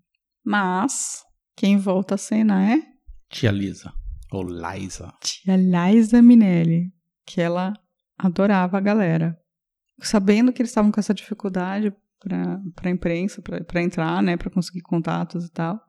[0.45, 1.23] Mas,
[1.57, 2.83] quem volta à cena é?
[3.31, 3.93] Tia Lisa.
[4.33, 5.13] Ou Liza.
[5.23, 6.93] Tia Liza Minelli,
[7.25, 7.73] que ela
[8.19, 9.39] adorava a galera.
[10.03, 14.83] Sabendo que eles estavam com essa dificuldade para a imprensa, para entrar, né, para conseguir
[14.83, 15.81] contatos e tal,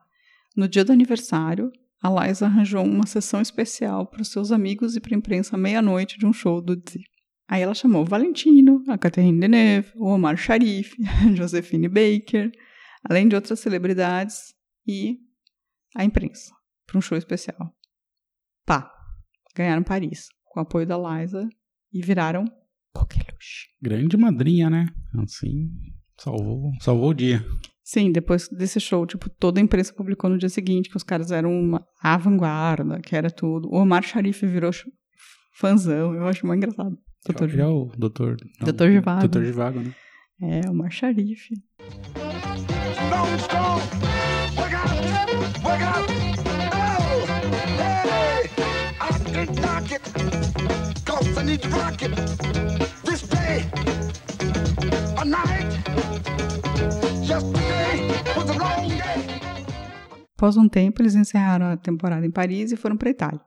[0.56, 5.00] no dia do aniversário, a Liza arranjou uma sessão especial para os seus amigos e
[5.00, 7.04] para a imprensa meia-noite de um show do Dzi.
[7.48, 12.52] Aí ela chamou Valentino, a Catherine Deneuve, o Omar Sharif, a Josephine Baker,
[13.04, 14.54] além de outras celebridades
[14.88, 15.18] e
[15.96, 16.54] a imprensa,
[16.86, 17.74] para um show especial.
[18.66, 18.92] Pá,
[19.56, 21.50] ganharam Paris, com o apoio da Liza,
[21.92, 22.46] e viraram
[22.94, 23.70] coqueluche.
[23.82, 24.88] Grande madrinha, né?
[25.18, 25.72] Assim,
[26.20, 27.44] salvou, salvou o dia.
[27.84, 31.32] Sim, depois desse show, tipo, toda a imprensa publicou no dia seguinte que os caras
[31.32, 31.84] eram uma
[32.20, 33.68] vanguarda, que era tudo.
[33.68, 34.72] O Omar Sharif virou
[35.56, 36.96] fãzão, eu acho mais engraçado.
[37.26, 38.38] Doutor Já é o doutor...
[38.60, 39.22] Não, doutor Givago.
[39.22, 39.96] Doutor Givago, né?
[40.42, 41.50] É, o Omar Sharif.
[43.10, 43.82] Don't stop!
[44.56, 45.64] Wake up!
[45.64, 46.20] Wake up!
[60.38, 63.42] Após um tempo, eles encerraram a temporada em Paris e foram para a Itália.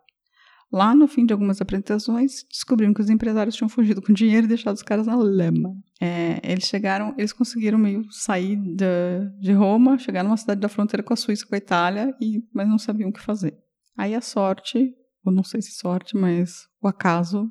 [0.71, 4.49] Lá, no fim de algumas apresentações, descobriram que os empresários tinham fugido com dinheiro e
[4.49, 5.75] deixado os caras na lama.
[5.99, 11.03] É, eles chegaram, eles conseguiram meio sair de, de Roma, chegar numa cidade da fronteira
[11.03, 13.59] com a Suíça, com a Itália, e, mas não sabiam o que fazer.
[13.97, 17.51] Aí a sorte ou não sei se sorte, mas o acaso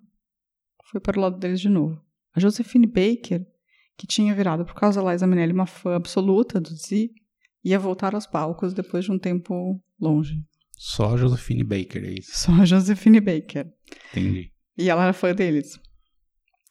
[0.92, 2.00] foi para o lado deles de novo.
[2.36, 3.46] A Josephine Baker,
[3.98, 7.10] que tinha virado por causa da Liza Minnelli uma fã absoluta do Z,
[7.64, 10.36] ia voltar aos palcos depois de um tempo longe.
[10.78, 12.32] Só a Josephine Baker, é isso?
[12.34, 13.72] Só a Josephine Baker.
[14.12, 14.52] Entendi.
[14.78, 15.80] E ela era fã deles.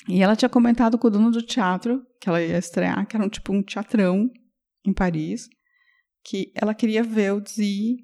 [0.09, 3.25] E ela tinha comentado com o dono do teatro, que ela ia estrear, que era
[3.25, 4.29] um, tipo um teatrão
[4.85, 5.49] em Paris,
[6.25, 7.97] que ela queria ver o Z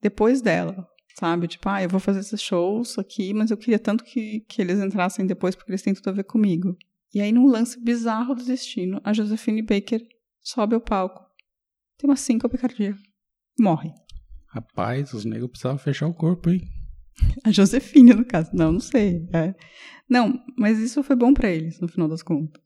[0.00, 1.46] depois dela sabe?
[1.46, 4.80] Tipo, ah, eu vou fazer esses shows aqui, mas eu queria tanto que, que eles
[4.80, 6.76] entrassem depois porque eles têm tudo a ver comigo.
[7.14, 10.00] E aí, num lance bizarro do destino, a Josephine Baker
[10.40, 11.22] sobe ao palco,
[11.98, 12.98] tem uma síncope cardíaca,
[13.58, 13.92] morre.
[14.48, 16.60] Rapaz, os negros precisavam fechar o corpo, hein?
[17.44, 18.50] A Josefine, no caso.
[18.52, 19.28] Não, não sei.
[19.32, 19.54] É.
[20.08, 22.60] Não, mas isso foi bom para eles, no final das contas.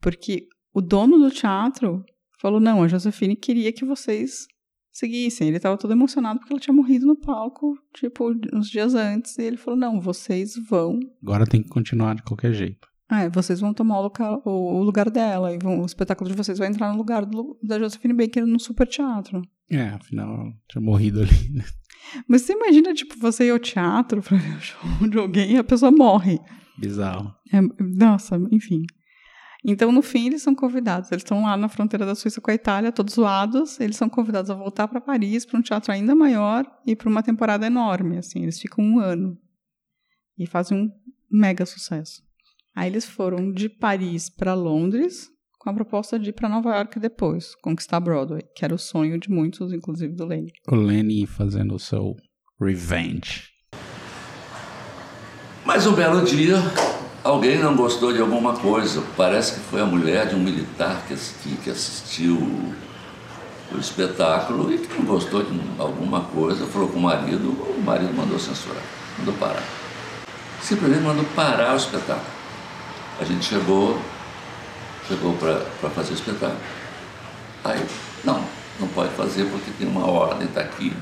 [0.00, 2.04] Porque o dono do teatro
[2.40, 4.46] falou: não, a Josefine queria que vocês
[4.92, 5.48] seguissem.
[5.48, 9.36] Ele estava todo emocionado porque ela tinha morrido no palco, tipo, uns dias antes.
[9.38, 10.98] E ele falou: não, vocês vão.
[11.22, 12.88] Agora tem que continuar de qualquer jeito.
[13.10, 15.54] É, vocês vão tomar o lugar, o, o lugar dela.
[15.54, 18.58] E vão, o espetáculo de vocês vai entrar no lugar do, da Josephine Baker no
[18.58, 19.42] super teatro.
[19.70, 21.64] É, afinal, ela tinha morrido ali, né?
[22.28, 25.56] Mas você imagina, tipo, você ir ao teatro pra ver o show de alguém e
[25.56, 26.40] a pessoa morre.
[26.78, 27.34] Bizarro.
[27.52, 28.82] É, nossa, enfim.
[29.64, 31.10] Então, no fim, eles são convidados.
[31.10, 33.80] Eles estão lá na fronteira da Suíça com a Itália, todos zoados.
[33.80, 37.22] Eles são convidados a voltar para Paris, para um teatro ainda maior e para uma
[37.22, 38.18] temporada enorme.
[38.18, 39.36] Assim, eles ficam um ano
[40.38, 40.90] e fazem um
[41.30, 42.25] mega sucesso.
[42.76, 47.00] Aí eles foram de Paris para Londres com a proposta de ir para Nova York
[47.00, 50.52] depois, conquistar Broadway, que era o sonho de muitos, inclusive do Lenny.
[50.68, 52.14] O Lenny fazendo o seu
[52.60, 53.44] revenge.
[55.64, 56.56] Mas um belo dia,
[57.24, 59.02] alguém não gostou de alguma coisa.
[59.16, 61.14] Parece que foi a mulher de um militar que,
[61.56, 62.36] que assistiu
[63.72, 68.12] o espetáculo e que não gostou de alguma coisa, falou com o marido, o marido
[68.12, 68.82] mandou censurar,
[69.18, 69.64] mandou parar.
[70.60, 72.35] Simplesmente mandou parar o espetáculo.
[73.18, 73.96] A gente chegou,
[75.08, 76.60] chegou para fazer o espetáculo.
[77.64, 77.78] Aí,
[78.24, 78.40] não,
[78.78, 80.92] não pode fazer porque tem uma ordem, está aqui,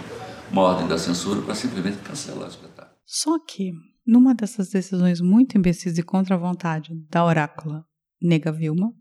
[0.50, 2.94] uma ordem da censura para simplesmente cancelar o espetáculo.
[3.04, 3.72] Só que,
[4.06, 7.84] numa dessas decisões muito imbecis e contra a vontade da orácula
[8.22, 8.92] Nega Vilma,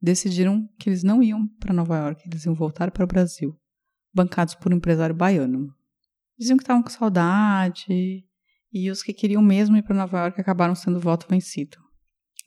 [0.00, 3.58] decidiram que eles não iam para Nova York, eles iam voltar para o Brasil,
[4.14, 5.74] bancados por um empresário baiano.
[6.38, 8.24] Diziam que estavam com saudade,
[8.70, 11.87] e os que queriam mesmo ir para Nova York acabaram sendo voto vencido.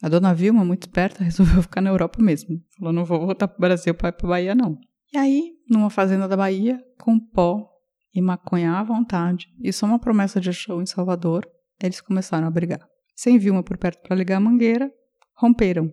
[0.02, 2.60] A dona Vilma, muito esperta, resolveu ficar na Europa mesmo.
[2.76, 4.76] Falou: não vou voltar para o Brasil para ir para Bahia, não.
[5.12, 7.70] E aí, numa fazenda da Bahia, com pó
[8.12, 11.48] e maconha à vontade, e só uma promessa de show em Salvador,
[11.80, 12.80] eles começaram a brigar.
[13.14, 14.90] Sem Vilma por perto para ligar a mangueira,
[15.36, 15.92] romperam.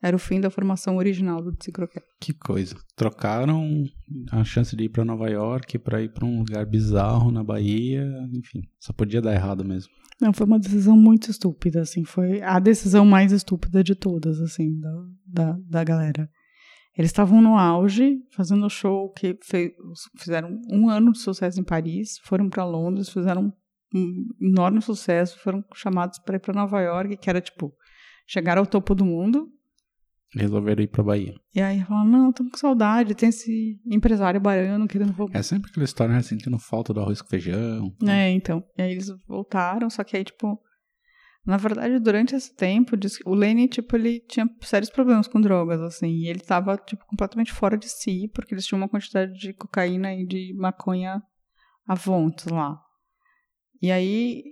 [0.00, 2.04] Era o fim da formação original do Psicroquet.
[2.20, 2.76] Que coisa.
[2.94, 3.84] Trocaram
[4.30, 8.06] a chance de ir para Nova York para ir para um lugar bizarro na Bahia,
[8.32, 9.92] enfim, só podia dar errado mesmo.
[10.20, 14.78] Não, foi uma decisão muito estúpida, assim, foi a decisão mais estúpida de todas, assim,
[14.78, 16.28] da, da, da galera.
[16.96, 19.70] Eles estavam no auge, fazendo show que fez,
[20.16, 23.52] fizeram um ano de sucesso em Paris, foram para Londres, fizeram
[23.94, 27.72] um enorme sucesso, foram chamados para ir para Nova York, que era tipo
[28.26, 29.48] chegar ao topo do mundo.
[30.34, 31.34] Resolveram ir para Bahia.
[31.54, 35.38] E aí falaram: não, estamos com saudade, tem esse empresário baiano querendo voltar.
[35.38, 36.20] É sempre aquela história, né?
[36.20, 37.94] Sentindo falta do arroz com feijão.
[38.06, 38.62] É, então.
[38.76, 40.60] E aí eles voltaram, só que aí, tipo.
[41.46, 46.08] Na verdade, durante esse tempo, o Lenny, tipo, ele tinha sérios problemas com drogas, assim,
[46.08, 50.14] e ele tava, tipo, completamente fora de si, porque eles tinham uma quantidade de cocaína
[50.14, 51.22] e de maconha
[51.86, 52.78] avontes lá.
[53.80, 54.44] E aí,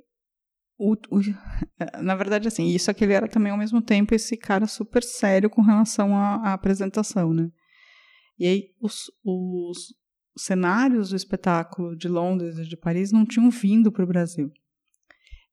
[0.79, 1.21] o, o,
[2.03, 5.03] na verdade, assim, isso é que ele era também ao mesmo tempo esse cara super
[5.03, 7.51] sério com relação à, à apresentação, né?
[8.39, 9.95] E aí, os, os
[10.37, 14.53] cenários do espetáculo de Londres e de Paris não tinham vindo para o Brasil.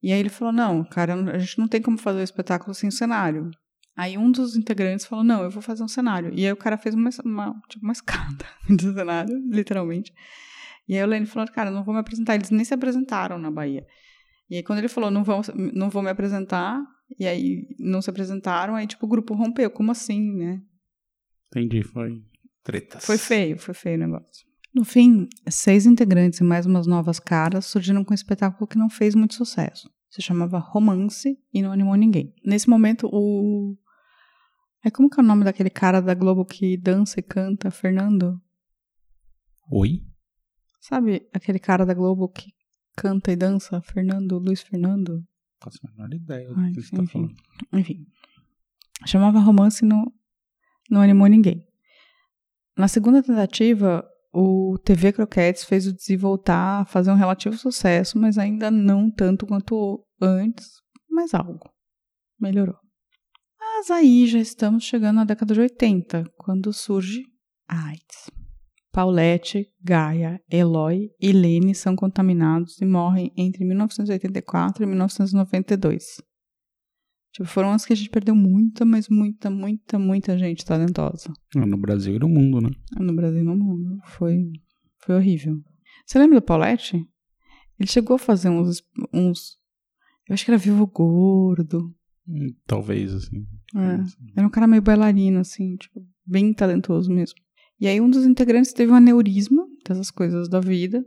[0.02, 2.90] E aí ele falou: não, cara, a gente não tem como fazer o espetáculo sem
[2.90, 3.50] cenário.
[3.96, 6.30] Aí um dos integrantes falou: não, eu vou fazer um cenário.
[6.34, 10.12] E aí o cara fez uma, uma, tipo, uma escada de cenário, literalmente.
[10.86, 12.34] E aí o Lenny falou: cara, não vou me apresentar.
[12.34, 13.86] Eles nem se apresentaram na Bahia.
[14.48, 15.40] E aí quando ele falou: não vou,
[15.72, 16.82] não vou me apresentar,
[17.18, 19.70] e aí não se apresentaram, aí tipo o grupo rompeu.
[19.70, 20.62] Como assim, né?
[21.48, 22.22] Entendi, foi
[22.62, 23.04] tretas.
[23.04, 24.46] Foi feio, foi feio o negócio.
[24.74, 28.90] No fim, seis integrantes e mais umas novas caras surgiram com um espetáculo que não
[28.90, 29.88] fez muito sucesso.
[30.10, 32.34] Se chamava Romance e não animou ninguém.
[32.44, 33.76] Nesse momento, o.
[34.84, 38.40] É como que é o nome daquele cara da Globo que dança e canta, Fernando?
[39.70, 40.02] Oi?
[40.80, 42.52] Sabe aquele cara da Globo que
[42.96, 45.22] canta e dança, Fernando, Luiz Fernando?
[45.62, 47.34] Faço a menor ideia do Ai, que você tá falando.
[47.72, 48.06] Enfim.
[49.06, 50.04] Chamava Romance e não,
[50.90, 51.66] não animou ninguém.
[52.76, 58.18] Na segunda tentativa, o TV Croquettes fez o Dizzy voltar a fazer um relativo sucesso,
[58.18, 61.70] mas ainda não tanto quanto antes, mas algo.
[62.40, 62.76] Melhorou.
[63.58, 67.22] Mas aí já estamos chegando na década de 80, quando surge
[67.68, 68.30] a AIDS.
[68.94, 76.22] Paulette, Gaia, Eloy e Lene são contaminados e morrem entre 1984 e 1992.
[77.32, 81.32] Tipo, foram as que a gente perdeu muita, mas muita, muita, muita gente talentosa.
[81.56, 82.70] Ah, No Brasil e no mundo, né?
[82.96, 83.98] No Brasil e no mundo.
[84.04, 84.36] Foi,
[85.04, 85.60] foi horrível.
[86.06, 86.96] Você lembra do Paulette?
[87.76, 88.80] Ele chegou a fazer uns,
[89.12, 89.58] uns.
[90.28, 91.92] Eu acho que era Vivo Gordo.
[92.28, 93.44] Hum, Talvez, assim.
[93.74, 97.34] É, era um cara meio bailarino, assim, tipo, bem talentoso mesmo.
[97.80, 101.04] E aí um dos integrantes teve um aneurisma dessas coisas da vida.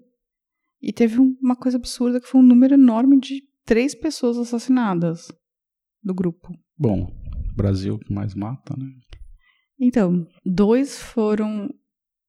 [0.81, 5.31] E teve um- uma coisa absurda que foi um número enorme de três pessoas assassinadas
[6.03, 6.53] do grupo.
[6.77, 7.11] Bom,
[7.55, 8.85] Brasil que mais mata, né?
[9.79, 11.69] Então, dois foram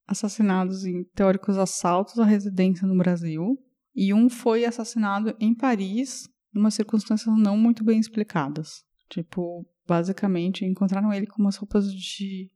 [0.07, 3.59] assassinados em teóricos assaltos à residência no Brasil.
[3.95, 8.83] E um foi assassinado em Paris, em umas circunstâncias não muito bem explicadas.
[9.11, 12.51] Tipo, basicamente, encontraram ele com umas roupas de,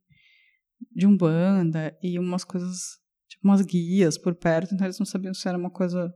[0.91, 4.73] de umbanda e umas coisas, tipo umas guias por perto.
[4.73, 6.13] Então, eles não sabiam se era uma coisa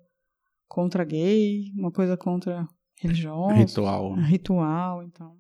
[0.68, 2.68] contra gay, uma coisa contra
[3.00, 3.54] religiosa.
[3.54, 4.16] Ritual.
[4.16, 4.24] né?
[4.28, 5.38] Ritual, então.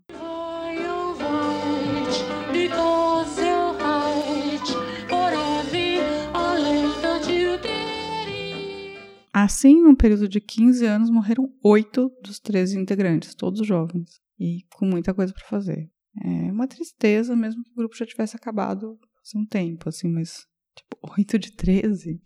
[9.39, 14.87] Assim, num período de 15 anos, morreram oito dos 13 integrantes, todos jovens, e com
[14.87, 15.91] muita coisa para fazer.
[16.23, 20.45] É uma tristeza, mesmo que o grupo já tivesse acabado faz um tempo, assim, mas,
[20.75, 22.21] tipo, 8 de 13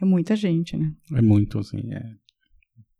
[0.00, 0.92] é muita gente, né?
[1.14, 2.02] É muito, assim, é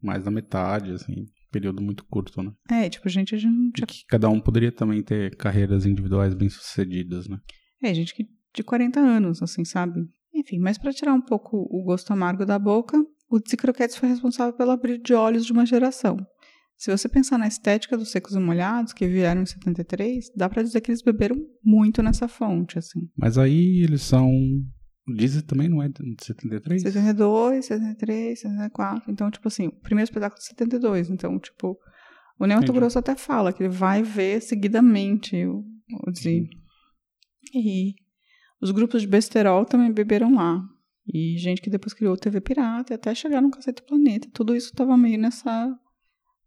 [0.02, 2.52] mais da metade, assim, período muito curto, né?
[2.70, 3.86] É, tipo, gente, a gente não tinha...
[3.86, 7.38] Que cada um poderia também ter carreiras individuais bem-sucedidas, né?
[7.82, 10.00] É, gente que de 40 anos, assim, sabe?
[10.34, 14.08] Enfim, mas para tirar um pouco o gosto amargo da boca, o Dizzy Croquettes foi
[14.08, 16.16] responsável pelo abrir de olhos de uma geração.
[16.76, 20.62] Se você pensar na estética dos secos e molhados, que vieram em 73, dá pra
[20.62, 23.08] dizer que eles beberam muito nessa fonte, assim.
[23.16, 24.30] Mas aí eles são.
[25.08, 26.82] O Disney também não é de 73?
[26.82, 29.10] 72, 73, 74.
[29.10, 31.08] Então, tipo assim, o primeiro espetáculo de 72.
[31.08, 31.78] Então, tipo,
[32.38, 32.60] o Neo.
[32.60, 36.12] Grosso até fala que ele vai ver seguidamente o, o.
[37.54, 37.94] E
[38.60, 40.60] os grupos de besterol também beberam lá.
[41.06, 44.28] E gente que depois criou TV Pirata, e até chegar no Cacete Planeta.
[44.32, 45.72] Tudo isso tava meio nessa,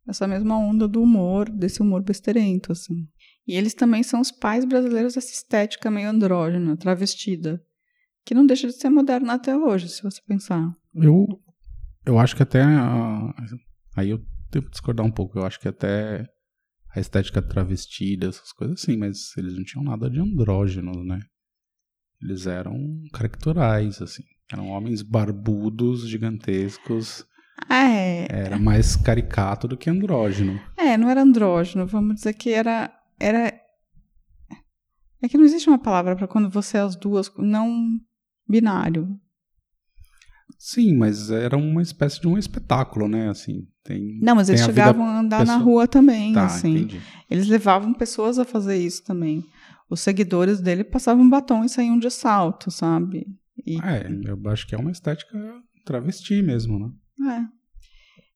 [0.09, 3.07] nessa mesma onda do humor, desse humor besterento, assim.
[3.47, 7.63] E eles também são os pais brasileiros dessa estética meio andrógena, travestida.
[8.25, 10.75] Que não deixa de ser moderna até hoje, se você pensar.
[10.95, 11.27] Eu,
[12.05, 12.63] eu acho que até.
[13.95, 14.19] aí eu
[14.51, 15.37] devo discordar um pouco.
[15.37, 16.27] Eu acho que até
[16.95, 21.19] a estética travestida, essas coisas assim, mas eles não tinham nada de andrógenos, né?
[22.19, 22.75] Eles eram
[23.13, 24.23] caricaturais, assim.
[24.51, 27.23] Eram homens barbudos, gigantescos.
[27.69, 30.59] É, Era mais caricato do que andrógeno.
[30.77, 32.91] é, não era andrógeno, vamos dizer que era.
[33.19, 33.53] era
[35.21, 37.99] é que não existe uma palavra para quando você é as duas, não
[38.47, 39.19] binário.
[40.57, 43.29] Sim, mas era uma espécie de um espetáculo, né?
[43.29, 44.19] Assim, tem.
[44.21, 46.69] Não, mas eles a chegavam a andar na pessoal- rua também, Tá, assim.
[46.79, 47.01] entendi.
[47.29, 49.43] Eles levavam pessoas a fazer isso também.
[49.89, 53.25] Os seguidores dele passavam batom e saíam de salto, sabe?
[53.65, 55.37] E, É, eu acho que é uma estética
[55.85, 56.91] travesti mesmo, né?
[57.27, 57.41] É.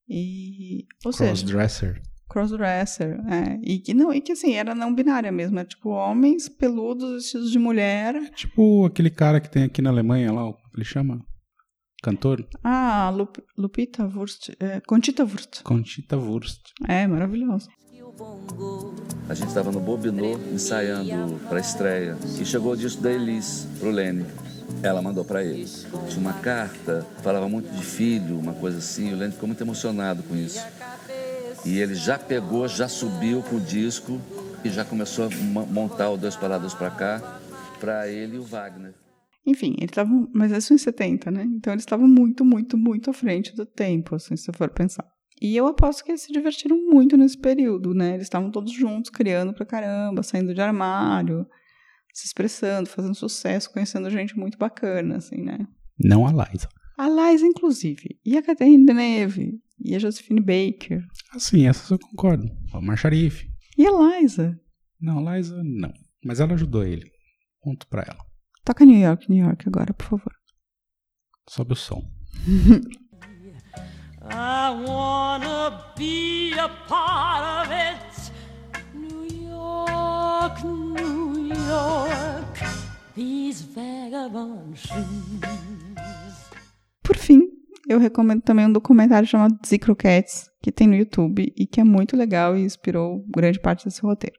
[0.08, 2.02] E, ou seja, Crossdresser.
[2.28, 3.58] crossdresser, é.
[3.62, 7.50] E que não, e que assim, era não binária mesmo, é tipo homens peludos vestidos
[7.50, 8.14] de mulher.
[8.34, 11.20] Tipo aquele cara que tem aqui na Alemanha lá, como ele chama?
[12.02, 12.46] Cantor?
[12.62, 15.62] Ah, Lup, Lupita Wurst, é, Conchita Wurst.
[15.62, 16.60] Conchita Wurst.
[16.86, 17.68] É, maravilhoso.
[19.28, 23.66] A gente estava no Bobinô ensaiando para a estreia e chegou o disco da Elis
[23.80, 24.24] pro Lene.
[24.82, 25.64] Ela mandou para ele.
[26.08, 29.12] Tinha uma carta, falava muito de filho, uma coisa assim.
[29.12, 30.60] O Lene ficou muito emocionado com isso.
[31.64, 34.20] E ele já pegou, já subiu com o disco
[34.64, 37.40] e já começou a mo- montar o Dois Parados para cá
[37.80, 38.94] para ele e o Wagner.
[39.46, 40.28] Enfim, eles estavam.
[40.34, 41.44] Mas isso em 70, né?
[41.44, 45.04] Então eles estavam muito, muito, muito à frente do tempo, assim, se for pensar.
[45.40, 48.10] E eu aposto que eles se divertiram muito nesse período, né?
[48.14, 51.46] Eles estavam todos juntos, criando pra caramba, saindo de armário,
[52.14, 55.66] se expressando, fazendo sucesso, conhecendo gente muito bacana, assim, né?
[55.98, 56.68] Não a Liza.
[56.96, 58.20] A Liza, inclusive.
[58.24, 59.60] E a Catherine Deneuve.
[59.84, 61.04] E a Josephine Baker.
[61.32, 62.48] Assim, essas eu concordo.
[62.72, 63.50] A Marsharife.
[63.76, 64.58] E a Liza.
[65.00, 65.92] Não, Liza não.
[66.24, 67.10] Mas ela ajudou ele.
[67.60, 68.24] Ponto pra ela.
[68.64, 70.32] Toca New York, New York agora, por favor.
[71.50, 72.02] Sobe o som.
[74.22, 78.32] I wanna be a part of it.
[78.94, 81.23] New York, New
[81.68, 82.60] York,
[83.14, 85.00] these vagabond shoes.
[87.02, 87.42] Por fim,
[87.88, 91.84] eu recomendo também um documentário chamado Dizzy Croquettes, que tem no YouTube e que é
[91.84, 94.36] muito legal e inspirou grande parte desse roteiro.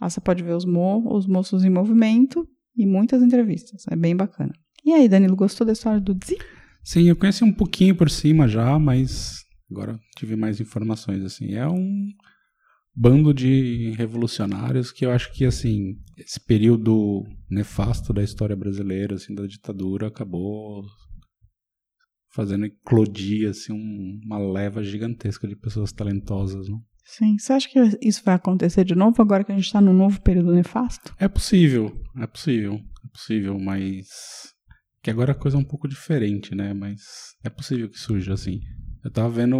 [0.00, 2.46] Lá você pode ver os, mo os moços em movimento
[2.76, 3.84] e muitas entrevistas.
[3.90, 4.52] É bem bacana.
[4.84, 6.36] E aí, Danilo, gostou da história do Dizzy?
[6.84, 11.54] Sim, eu conheci um pouquinho por cima já, mas agora tive mais informações, assim.
[11.54, 12.08] É um
[12.96, 19.34] bando de revolucionários que eu acho que, assim, esse período nefasto da história brasileira, assim,
[19.34, 20.82] da ditadura, acabou
[22.34, 26.82] fazendo eclodir, assim, um- uma leva gigantesca de pessoas talentosas, não?
[27.04, 27.38] Sim.
[27.38, 30.20] Você acha que isso vai acontecer de novo agora que a gente está num novo
[30.20, 31.14] período nefasto?
[31.18, 34.06] É possível, é possível, é possível, mas.
[35.02, 36.74] Que agora a coisa é um pouco diferente, né?
[36.74, 37.00] Mas
[37.44, 38.58] é possível que surja assim.
[39.04, 39.56] Eu tava vendo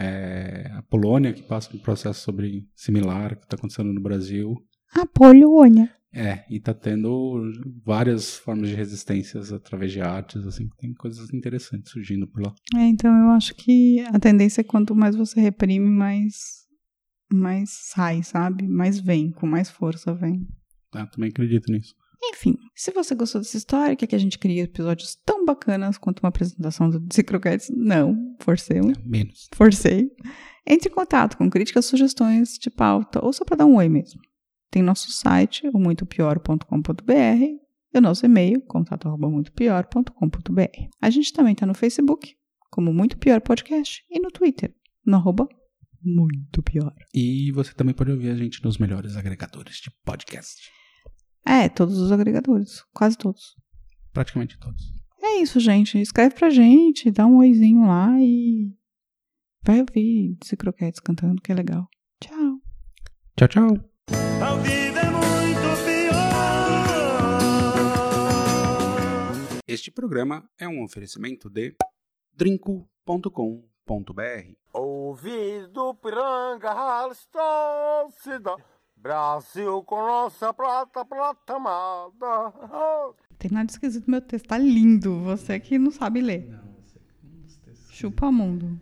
[0.00, 4.56] é, a Polônia, que passa por um processo sobre similar que está acontecendo no Brasil.
[4.94, 5.94] A Polônia.
[6.12, 7.40] É, e tá tendo
[7.84, 12.54] várias formas de resistências através de artes, assim, tem coisas interessantes surgindo por lá.
[12.74, 16.64] É, então eu acho que a tendência é quanto mais você reprime, mais,
[17.32, 18.66] mais sai, sabe?
[18.66, 20.48] Mais vem, com mais força vem.
[20.92, 21.94] Ah, também acredito nisso.
[22.24, 26.20] Enfim, se você gostou dessa história, quer que a gente crie episódios tão bacanas quanto
[26.20, 28.78] uma apresentação do Croquetes, não, forcei.
[28.78, 29.50] É, menos.
[29.52, 30.10] Forcei.
[30.66, 34.22] Entre em contato com críticas, sugestões de pauta ou só para dar um oi mesmo.
[34.70, 37.60] Tem nosso site, o muitopior.com.br e
[37.98, 40.88] o nosso e-mail, contato.muitopior.com.br.
[41.02, 42.34] A gente também está no Facebook,
[42.70, 44.74] como Muito Pior Podcast, e no Twitter,
[45.04, 45.46] no arroba
[46.02, 46.94] Muito Pior.
[47.12, 50.79] E você também pode ouvir a gente nos melhores agregadores de podcast.
[51.44, 53.56] É, todos os agregadores, quase todos.
[54.12, 54.92] Praticamente todos.
[55.22, 55.98] É isso, gente.
[55.98, 58.72] Escreve pra gente, dá um oizinho lá e
[59.62, 61.88] vai ouvir Disse Croquetes cantando, que é legal.
[62.20, 62.60] Tchau.
[63.36, 63.90] Tchau, tchau.
[64.42, 66.20] A vida é muito pior.
[69.66, 71.76] Este programa é um oferecimento de
[72.34, 73.70] drinco.com.br.
[74.72, 78.10] Ouvido piranga, Halston.
[79.02, 83.14] Brasil com nossa prata, prata amada.
[83.38, 85.20] Tem nada esquisito meu texto, tá lindo.
[85.20, 86.50] Você que não sabe ler.
[86.50, 88.78] Não, você que Chupa mundo.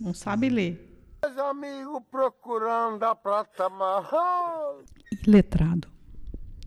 [0.00, 0.84] Não sabe ler.
[1.20, 4.84] Meus amigos procurando a prata amada.
[5.26, 5.88] Iletrado.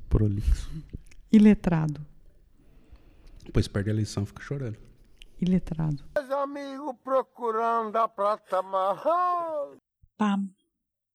[0.10, 0.70] Prolixo.
[1.32, 2.06] Iletrado.
[3.46, 4.78] Depois perde a eleição, fica chorando.
[5.40, 6.04] Iletrado.
[6.14, 9.80] Meus amigos procurando a prata amada.
[10.18, 10.50] Pam.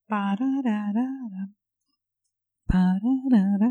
[0.08, 1.50] Parararara.
[2.68, 3.70] Ba-da-da-da.